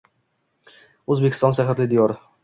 O‘zbekiston 1.15 1.55
sehrli 1.59 1.85
diyor 1.93 2.15